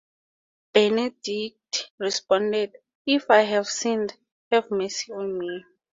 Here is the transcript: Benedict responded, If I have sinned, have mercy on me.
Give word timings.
Benedict 0.73 1.91
responded, 1.99 2.75
If 3.05 3.29
I 3.29 3.41
have 3.41 3.67
sinned, 3.67 4.15
have 4.51 4.71
mercy 4.71 5.13
on 5.13 5.37
me. 5.37 5.63